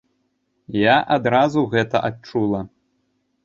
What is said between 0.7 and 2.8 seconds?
Я адразу гэта адчула.